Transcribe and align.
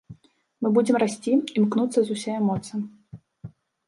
Мы 0.61 0.69
будзем 0.77 0.95
расці, 1.03 1.33
імкнуцца 1.61 1.99
з 2.07 2.15
усяе 2.15 2.39
моцы. 2.47 2.73